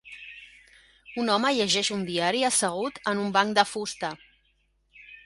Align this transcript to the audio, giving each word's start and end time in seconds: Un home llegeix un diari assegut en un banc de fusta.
Un 1.23 1.27
home 1.33 1.51
llegeix 1.57 1.91
un 1.97 2.05
diari 2.07 2.41
assegut 2.49 2.97
en 3.13 3.21
un 3.25 3.29
banc 3.37 3.55
de 3.61 3.67
fusta. 3.73 4.11